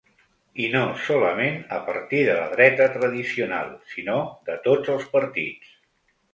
I 0.61 0.69
no 0.75 0.79
solament 1.07 1.59
a 1.77 1.79
partir 1.91 2.23
de 2.31 2.39
la 2.41 2.49
dreta 2.55 2.89
tradicional, 2.97 3.71
sinó 3.95 4.19
de 4.51 4.59
tots 4.67 4.93
els 4.99 5.09
partits. 5.17 5.75